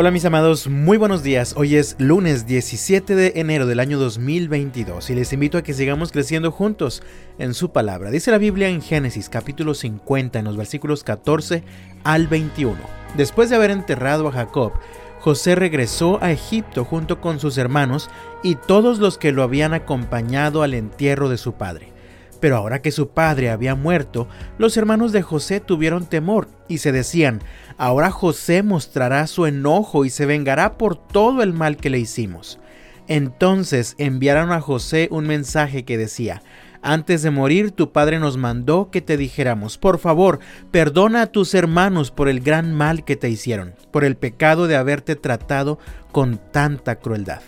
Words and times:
Hola 0.00 0.12
mis 0.12 0.24
amados, 0.24 0.68
muy 0.68 0.96
buenos 0.96 1.24
días. 1.24 1.54
Hoy 1.56 1.74
es 1.74 1.96
lunes 1.98 2.46
17 2.46 3.16
de 3.16 3.32
enero 3.34 3.66
del 3.66 3.80
año 3.80 3.98
2022 3.98 5.10
y 5.10 5.16
les 5.16 5.32
invito 5.32 5.58
a 5.58 5.62
que 5.62 5.74
sigamos 5.74 6.12
creciendo 6.12 6.52
juntos 6.52 7.02
en 7.40 7.52
su 7.52 7.72
palabra. 7.72 8.12
Dice 8.12 8.30
la 8.30 8.38
Biblia 8.38 8.68
en 8.68 8.80
Génesis 8.80 9.28
capítulo 9.28 9.74
50 9.74 10.38
en 10.38 10.44
los 10.44 10.56
versículos 10.56 11.02
14 11.02 11.64
al 12.04 12.28
21. 12.28 12.78
Después 13.16 13.50
de 13.50 13.56
haber 13.56 13.72
enterrado 13.72 14.28
a 14.28 14.32
Jacob, 14.32 14.74
José 15.18 15.56
regresó 15.56 16.22
a 16.22 16.30
Egipto 16.30 16.84
junto 16.84 17.20
con 17.20 17.40
sus 17.40 17.58
hermanos 17.58 18.08
y 18.44 18.54
todos 18.54 19.00
los 19.00 19.18
que 19.18 19.32
lo 19.32 19.42
habían 19.42 19.74
acompañado 19.74 20.62
al 20.62 20.74
entierro 20.74 21.28
de 21.28 21.38
su 21.38 21.54
padre. 21.54 21.92
Pero 22.40 22.56
ahora 22.56 22.82
que 22.82 22.92
su 22.92 23.08
padre 23.08 23.50
había 23.50 23.74
muerto, 23.74 24.28
los 24.58 24.76
hermanos 24.76 25.10
de 25.10 25.22
José 25.22 25.58
tuvieron 25.58 26.06
temor 26.06 26.48
y 26.68 26.78
se 26.78 26.92
decían, 26.92 27.40
ahora 27.78 28.10
José 28.10 28.62
mostrará 28.62 29.26
su 29.26 29.46
enojo 29.46 30.04
y 30.04 30.10
se 30.10 30.26
vengará 30.26 30.76
por 30.76 30.96
todo 30.96 31.42
el 31.42 31.54
mal 31.54 31.78
que 31.78 31.88
le 31.88 31.98
hicimos. 31.98 32.58
Entonces 33.06 33.94
enviaron 33.96 34.52
a 34.52 34.60
José 34.60 35.08
un 35.10 35.26
mensaje 35.26 35.86
que 35.86 35.96
decía, 35.96 36.42
antes 36.82 37.22
de 37.22 37.30
morir 37.30 37.72
tu 37.72 37.90
padre 37.90 38.18
nos 38.18 38.36
mandó 38.36 38.90
que 38.90 39.00
te 39.00 39.16
dijéramos, 39.16 39.78
por 39.78 39.98
favor, 39.98 40.38
perdona 40.70 41.22
a 41.22 41.26
tus 41.26 41.54
hermanos 41.54 42.10
por 42.10 42.28
el 42.28 42.40
gran 42.40 42.74
mal 42.74 43.04
que 43.04 43.16
te 43.16 43.30
hicieron, 43.30 43.74
por 43.90 44.04
el 44.04 44.16
pecado 44.16 44.66
de 44.66 44.76
haberte 44.76 45.16
tratado 45.16 45.78
con 46.12 46.38
tanta 46.52 46.96
crueldad. 46.96 47.40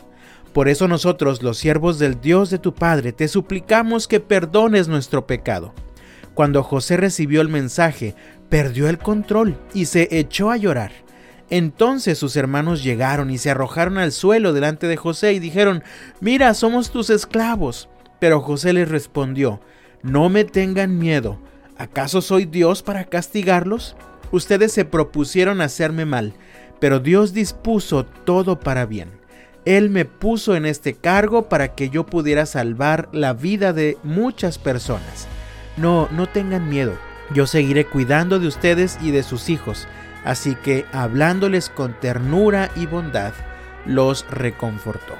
Por 0.53 0.69
eso 0.69 0.89
nosotros, 0.89 1.43
los 1.43 1.59
siervos 1.59 1.99
del 2.01 2.21
Dios 2.21 2.51
de 2.51 2.59
tu 2.59 2.75
Padre, 2.75 3.13
te 3.13 3.29
suplicamos 3.29 4.09
que 4.09 4.19
perdones 4.19 4.89
nuestro 4.89 5.27
pecado. 5.27 5.73
Cuando 6.41 6.63
José 6.63 6.97
recibió 6.97 7.43
el 7.43 7.51
mensaje, 7.51 8.15
perdió 8.49 8.89
el 8.89 8.97
control 8.97 9.59
y 9.75 9.85
se 9.85 10.09
echó 10.11 10.51
a 10.51 10.57
llorar. 10.57 10.91
Entonces 11.51 12.17
sus 12.17 12.35
hermanos 12.35 12.83
llegaron 12.83 13.29
y 13.29 13.37
se 13.37 13.51
arrojaron 13.51 13.99
al 13.99 14.11
suelo 14.11 14.55
delante 14.55 14.87
de 14.87 14.97
José 14.97 15.35
y 15.35 15.39
dijeron, 15.39 15.85
Mira, 16.23 16.55
somos 16.55 16.93
tus 16.93 17.11
esclavos. 17.11 17.91
Pero 18.21 18.41
José 18.41 18.73
les 18.73 18.89
respondió, 18.89 19.61
No 20.03 20.31
me 20.31 20.45
tengan 20.45 20.97
miedo, 20.97 21.39
¿acaso 21.77 22.23
soy 22.23 22.47
Dios 22.47 22.83
para 22.83 23.05
castigarlos? 23.05 23.95
Ustedes 24.33 24.73
se 24.73 24.87
propusieron 24.87 25.61
hacerme 25.61 26.07
mal, 26.07 26.33
pero 26.81 27.01
Dios 27.01 27.35
dispuso 27.35 28.07
todo 28.07 28.59
para 28.59 28.87
bien 28.87 29.11
él 29.67 29.91
me 29.91 30.07
puso 30.07 30.57
en 30.57 30.65
este 30.65 30.95
cargo 30.95 31.51
para 31.51 31.75
que 31.75 31.91
yo 31.91 32.07
pudiera 32.07 32.47
salvar 32.47 33.11
la 33.13 33.35
vida 33.35 33.75
de 33.75 33.99
muchas 34.03 34.57
personas. 34.57 35.29
No, 35.77 36.09
no 36.11 36.29
tengan 36.29 36.69
miedo. 36.69 36.95
Yo 37.33 37.47
seguiré 37.47 37.87
cuidando 37.87 38.39
de 38.39 38.49
ustedes 38.49 38.99
y 39.01 39.11
de 39.11 39.23
sus 39.23 39.49
hijos. 39.49 39.87
Así 40.25 40.55
que, 40.55 40.85
hablándoles 40.93 41.69
con 41.71 41.99
ternura 41.99 42.71
y 42.77 42.87
bondad, 42.87 43.33
los 43.87 44.27
reconfortó. 44.31 45.15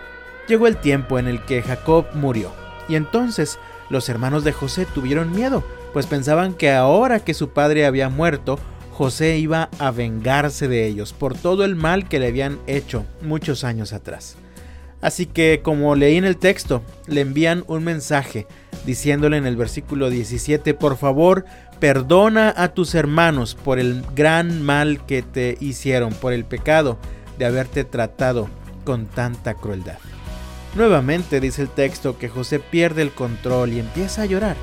Llegó 0.49 0.67
el 0.67 0.77
tiempo 0.77 1.19
en 1.19 1.29
el 1.29 1.45
que 1.45 1.63
Jacob 1.63 2.07
murió, 2.15 2.53
y 2.89 2.97
entonces 2.97 3.59
los 3.89 4.09
hermanos 4.09 4.45
de 4.45 4.53
José 4.53 4.87
tuvieron 4.87 5.33
miedo, 5.33 5.65
pues 5.93 6.07
pensaban 6.07 6.55
que 6.55 6.73
ahora 6.73 7.21
que 7.21 7.35
su 7.35 7.51
padre 7.51 7.87
había 7.87 8.09
muerto, 8.09 8.59
José 8.93 9.39
iba 9.39 9.71
a 9.79 9.91
vengarse 9.91 10.69
de 10.69 10.87
ellos 10.87 11.13
por 11.13 11.35
todo 11.35 11.65
el 11.65 11.77
mal 11.77 12.09
que 12.09 12.19
le 12.19 12.27
habían 12.27 12.59
hecho 12.67 13.07
muchos 13.23 13.65
años 13.65 13.93
atrás. 13.93 14.37
Así 15.01 15.25
que, 15.25 15.61
como 15.63 15.95
leí 15.95 16.17
en 16.17 16.25
el 16.25 16.37
texto, 16.37 16.83
le 17.07 17.23
envían 17.23 17.65
un 17.67 17.85
mensaje 17.85 18.47
diciéndole 18.85 19.37
en 19.37 19.47
el 19.47 19.57
versículo 19.57 20.11
17, 20.11 20.75
por 20.75 20.97
favor, 20.97 21.45
perdona 21.79 22.53
a 22.57 22.69
tus 22.69 22.95
hermanos 22.95 23.55
por 23.55 23.79
el 23.79 24.05
gran 24.15 24.63
mal 24.63 25.05
que 25.07 25.23
te 25.23 25.57
hicieron, 25.61 26.13
por 26.13 26.33
el 26.33 26.45
pecado 26.45 26.99
de 27.39 27.47
haberte 27.47 27.85
tratado 27.85 28.49
con 28.85 29.07
tanta 29.07 29.55
crueldad. 29.55 29.99
Nuevamente 30.75 31.41
dice 31.41 31.63
el 31.63 31.69
texto 31.69 32.19
que 32.19 32.29
José 32.29 32.61
pierde 32.61 33.03
el 33.03 33.11
control 33.11 33.73
y 33.73 33.81
empieza 33.81 34.23
a 34.23 34.27
llorar. 34.27 34.57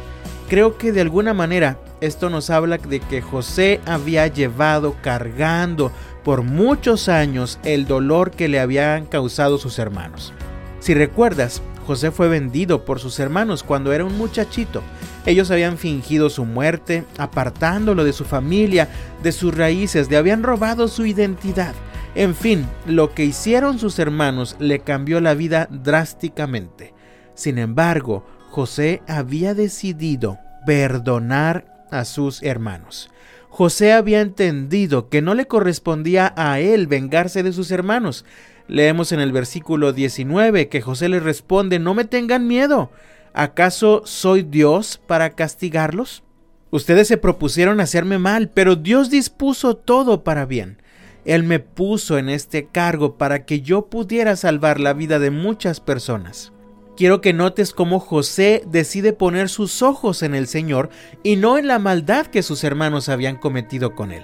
Creo 0.47 0.77
que 0.77 0.94
de 0.94 1.01
alguna 1.01 1.33
manera 1.33 1.77
esto 2.00 2.29
nos 2.29 2.50
habla 2.50 2.77
de 2.77 3.00
que 3.00 3.22
José 3.22 3.81
había 3.85 4.27
llevado 4.27 4.95
cargando 5.01 5.91
por 6.23 6.44
muchos 6.44 7.09
años 7.09 7.59
el 7.63 7.85
dolor 7.85 8.31
que 8.31 8.47
le 8.47 8.59
habían 8.59 9.06
causado 9.06 9.57
sus 9.57 9.79
hermanos. 9.79 10.33
Si 10.79 10.94
recuerdas, 10.94 11.61
José 11.88 12.12
fue 12.12 12.28
vendido 12.28 12.84
por 12.84 13.00
sus 13.00 13.18
hermanos 13.18 13.64
cuando 13.64 13.94
era 13.94 14.03
un 14.03 14.18
muchachito. 14.18 14.84
Ellos 15.25 15.52
habían 15.52 15.78
fingido 15.78 16.30
su 16.30 16.44
muerte, 16.44 17.06
apartándolo 17.18 18.03
de 18.03 18.12
su 18.12 18.25
familia, 18.25 18.90
de 19.24 19.31
sus 19.31 19.56
raíces, 19.56 20.12
le 20.12 20.18
habían 20.18 20.44
robado 20.44 20.90
su 20.90 21.06
identidad. 21.06 21.74
En 22.14 22.36
fin, 22.36 22.66
lo 22.86 23.14
que 23.14 23.24
hicieron 23.24 23.80
sus 23.80 24.00
hermanos 24.00 24.58
le 24.59 24.80
cambió 24.80 25.22
la 25.22 25.34
vida 25.34 25.70
drásticamente. 25.72 26.94
Sin 27.36 27.58
embargo, 27.58 28.25
José 28.50 29.02
había 29.08 29.54
decidido 29.54 30.40
perdonar 30.66 31.86
a 31.90 32.04
sus 32.04 32.44
hermanos. 32.44 33.09
José 33.48 33.94
había 33.94 34.19
entendido 34.19 35.08
que 35.08 35.22
no 35.22 35.34
le 35.34 35.48
correspondía 35.48 36.34
a 36.36 36.59
él 36.59 36.86
vengarse 36.88 37.44
de 37.44 37.54
sus 37.54 37.72
hermanos. 37.72 38.25
Leemos 38.67 39.11
en 39.11 39.19
el 39.19 39.31
versículo 39.31 39.94
19 39.94 40.67
que 40.67 40.81
José 40.81 41.09
le 41.09 41.19
responde, 41.19 41.79
no 41.79 41.94
me 41.94 42.05
tengan 42.05 42.47
miedo. 42.47 42.91
¿Acaso 43.33 44.01
soy 44.05 44.44
Dios 44.44 45.00
para 45.05 45.31
castigarlos? 45.31 46.23
Ustedes 46.69 47.07
se 47.07 47.17
propusieron 47.17 47.79
hacerme 47.79 48.19
mal, 48.19 48.50
pero 48.50 48.75
Dios 48.75 49.09
dispuso 49.09 49.75
todo 49.77 50.23
para 50.23 50.45
bien. 50.45 50.81
Él 51.23 51.44
me 51.44 51.59
puso 51.59 52.17
en 52.17 52.29
este 52.29 52.67
cargo 52.67 53.17
para 53.17 53.45
que 53.45 53.61
yo 53.61 53.88
pudiera 53.88 54.35
salvar 54.35 54.79
la 54.79 54.94
vida 54.94 55.19
de 55.19 55.31
muchas 55.31 55.79
personas. 55.79 56.51
Quiero 56.97 57.22
que 57.22 57.31
notes 57.31 57.73
cómo 57.73 58.00
José 58.00 58.63
decide 58.66 59.13
poner 59.13 59.50
sus 59.50 59.81
ojos 59.81 60.23
en 60.23 60.33
el 60.33 60.47
Señor 60.47 60.89
y 61.23 61.35
no 61.35 61.57
en 61.57 61.67
la 61.67 61.79
maldad 61.79 62.27
que 62.27 62.44
sus 62.44 62.63
hermanos 62.63 63.07
habían 63.07 63.38
cometido 63.38 63.94
con 63.94 64.11
él. 64.11 64.23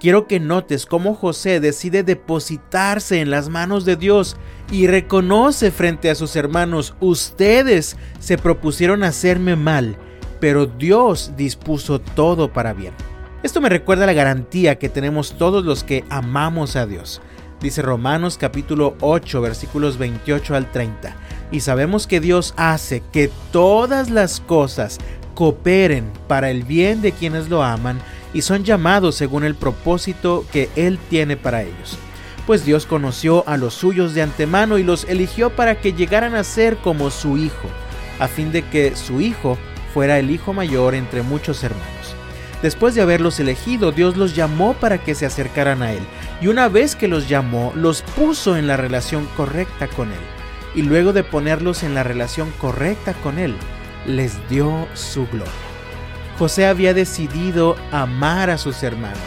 Quiero 0.00 0.28
que 0.28 0.38
notes 0.38 0.86
cómo 0.86 1.14
José 1.14 1.58
decide 1.58 2.04
depositarse 2.04 3.20
en 3.20 3.30
las 3.30 3.48
manos 3.48 3.84
de 3.84 3.96
Dios 3.96 4.36
y 4.70 4.86
reconoce 4.86 5.72
frente 5.72 6.08
a 6.08 6.14
sus 6.14 6.36
hermanos, 6.36 6.94
ustedes 7.00 7.96
se 8.20 8.38
propusieron 8.38 9.02
hacerme 9.02 9.56
mal, 9.56 9.96
pero 10.38 10.66
Dios 10.66 11.32
dispuso 11.36 12.00
todo 12.00 12.52
para 12.52 12.74
bien. 12.74 12.94
Esto 13.42 13.60
me 13.60 13.68
recuerda 13.68 14.06
la 14.06 14.12
garantía 14.12 14.78
que 14.78 14.88
tenemos 14.88 15.32
todos 15.36 15.64
los 15.64 15.82
que 15.82 16.04
amamos 16.10 16.76
a 16.76 16.86
Dios. 16.86 17.20
Dice 17.60 17.82
Romanos 17.82 18.38
capítulo 18.38 18.96
8 19.00 19.40
versículos 19.40 19.98
28 19.98 20.54
al 20.54 20.70
30 20.70 21.16
y 21.50 21.58
sabemos 21.58 22.06
que 22.06 22.20
Dios 22.20 22.54
hace 22.56 23.02
que 23.10 23.32
todas 23.50 24.10
las 24.10 24.38
cosas 24.38 24.98
cooperen 25.34 26.12
para 26.28 26.50
el 26.50 26.62
bien 26.62 27.02
de 27.02 27.10
quienes 27.10 27.48
lo 27.48 27.64
aman 27.64 28.00
y 28.32 28.42
son 28.42 28.64
llamados 28.64 29.14
según 29.14 29.44
el 29.44 29.54
propósito 29.54 30.44
que 30.52 30.68
Él 30.76 30.98
tiene 31.10 31.36
para 31.36 31.62
ellos. 31.62 31.98
Pues 32.46 32.64
Dios 32.64 32.86
conoció 32.86 33.46
a 33.46 33.56
los 33.56 33.74
suyos 33.74 34.14
de 34.14 34.22
antemano 34.22 34.78
y 34.78 34.82
los 34.82 35.04
eligió 35.04 35.50
para 35.50 35.80
que 35.80 35.92
llegaran 35.92 36.34
a 36.34 36.44
ser 36.44 36.76
como 36.78 37.10
su 37.10 37.36
Hijo, 37.36 37.68
a 38.18 38.28
fin 38.28 38.52
de 38.52 38.62
que 38.62 38.96
su 38.96 39.20
Hijo 39.20 39.58
fuera 39.92 40.18
el 40.18 40.30
Hijo 40.30 40.52
mayor 40.52 40.94
entre 40.94 41.22
muchos 41.22 41.62
hermanos. 41.62 41.86
Después 42.62 42.94
de 42.94 43.02
haberlos 43.02 43.38
elegido, 43.38 43.92
Dios 43.92 44.16
los 44.16 44.34
llamó 44.34 44.74
para 44.74 44.98
que 44.98 45.14
se 45.14 45.26
acercaran 45.26 45.82
a 45.82 45.92
Él, 45.92 46.02
y 46.40 46.48
una 46.48 46.68
vez 46.68 46.96
que 46.96 47.08
los 47.08 47.28
llamó, 47.28 47.72
los 47.74 48.02
puso 48.02 48.56
en 48.56 48.66
la 48.66 48.76
relación 48.76 49.28
correcta 49.36 49.86
con 49.86 50.08
Él 50.08 50.38
y 50.74 50.82
luego 50.82 51.12
de 51.12 51.24
ponerlos 51.24 51.82
en 51.82 51.94
la 51.94 52.04
relación 52.04 52.52
correcta 52.60 53.12
con 53.14 53.38
Él, 53.38 53.56
les 54.06 54.36
dio 54.48 54.86
su 54.94 55.26
gloria. 55.26 55.67
José 56.38 56.66
había 56.66 56.94
decidido 56.94 57.74
amar 57.90 58.48
a 58.48 58.58
sus 58.58 58.84
hermanos, 58.84 59.18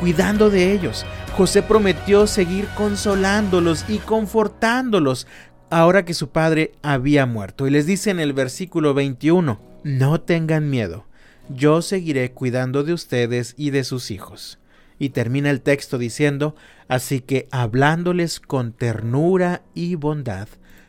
cuidando 0.00 0.50
de 0.50 0.72
ellos. 0.72 1.06
José 1.36 1.62
prometió 1.62 2.26
seguir 2.26 2.66
consolándolos 2.74 3.84
y 3.88 3.98
confortándolos 3.98 5.28
ahora 5.70 6.04
que 6.04 6.12
su 6.12 6.30
padre 6.30 6.72
había 6.82 7.24
muerto. 7.24 7.68
Y 7.68 7.70
les 7.70 7.86
dice 7.86 8.10
en 8.10 8.18
el 8.18 8.32
versículo 8.32 8.94
21, 8.94 9.60
no 9.84 10.20
tengan 10.20 10.68
miedo, 10.68 11.06
yo 11.48 11.82
seguiré 11.82 12.32
cuidando 12.32 12.82
de 12.82 12.94
ustedes 12.94 13.54
y 13.56 13.70
de 13.70 13.84
sus 13.84 14.10
hijos. 14.10 14.58
Y 14.98 15.10
termina 15.10 15.50
el 15.50 15.60
texto 15.60 15.98
diciendo, 15.98 16.56
así 16.88 17.20
que 17.20 17.46
hablándoles 17.52 18.40
con 18.40 18.72
ternura 18.72 19.62
y 19.72 19.94
bondad, 19.94 20.48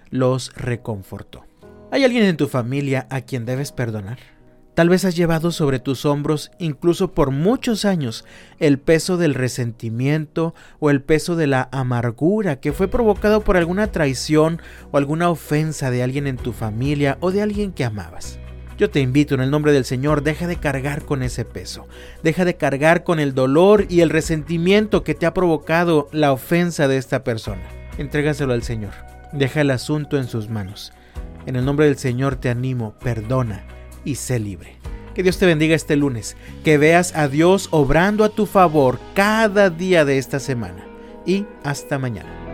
los 0.10 0.52
reconfortó. 0.56 1.46
¿Hay 1.92 2.04
alguien 2.04 2.24
en 2.24 2.38
tu 2.38 2.48
familia 2.48 3.06
a 3.12 3.22
quien 3.22 3.46
debes 3.46 3.72
perdonar? 3.72 4.37
Tal 4.78 4.90
vez 4.90 5.06
has 5.06 5.16
llevado 5.16 5.52
sobre 5.52 5.80
tus 5.80 6.06
hombros, 6.06 6.52
incluso 6.60 7.16
por 7.16 7.32
muchos 7.32 7.84
años, 7.84 8.26
el 8.60 8.78
peso 8.78 9.18
del 9.18 9.34
resentimiento 9.34 10.54
o 10.78 10.92
el 10.92 11.02
peso 11.02 11.36
de 11.36 11.48
la 11.48 11.68
amargura 11.72 12.60
que 12.60 12.74
fue 12.74 12.88
provocado 12.88 13.42
por 13.42 13.58
alguna 13.58 13.88
traición 13.88 14.62
o 14.92 14.98
alguna 14.98 15.32
ofensa 15.32 15.90
de 15.90 16.04
alguien 16.04 16.28
en 16.28 16.38
tu 16.38 16.54
familia 16.54 17.18
o 17.22 17.32
de 17.32 17.42
alguien 17.42 17.72
que 17.72 17.86
amabas. 17.86 18.38
Yo 18.78 18.92
te 18.92 19.00
invito 19.00 19.34
en 19.34 19.42
el 19.42 19.50
nombre 19.50 19.72
del 19.72 19.84
Señor, 19.84 20.22
deja 20.22 20.46
de 20.46 20.58
cargar 20.58 21.06
con 21.06 21.24
ese 21.24 21.44
peso, 21.44 21.88
deja 22.22 22.46
de 22.46 22.56
cargar 22.56 23.04
con 23.04 23.20
el 23.20 23.34
dolor 23.34 23.88
y 23.90 24.02
el 24.02 24.12
resentimiento 24.12 25.04
que 25.04 25.16
te 25.16 25.26
ha 25.26 25.34
provocado 25.34 26.08
la 26.12 26.32
ofensa 26.32 26.88
de 26.88 26.98
esta 26.98 27.24
persona. 27.24 27.64
Entrégaselo 27.98 28.54
al 28.54 28.62
Señor, 28.62 28.94
deja 29.34 29.62
el 29.62 29.72
asunto 29.72 30.20
en 30.20 30.28
sus 30.28 30.50
manos. 30.50 30.94
En 31.48 31.56
el 31.56 31.66
nombre 31.66 31.88
del 31.88 31.98
Señor 31.98 32.36
te 32.36 32.50
animo, 32.50 32.94
perdona 33.00 33.77
y 34.08 34.16
sé 34.16 34.40
libre. 34.40 34.78
Que 35.14 35.22
Dios 35.22 35.38
te 35.38 35.46
bendiga 35.46 35.76
este 35.76 35.98
lunes, 35.98 36.38
que 36.64 36.78
veas 36.78 37.14
a 37.16 37.28
Dios 37.28 37.68
obrando 37.72 38.24
a 38.24 38.30
tu 38.30 38.46
favor 38.46 39.00
cada 39.14 39.70
día 39.70 40.06
de 40.06 40.18
esta 40.18 40.40
semana 40.40 40.86
y 41.26 41.46
hasta 41.64 42.00
mañana. 42.00 42.47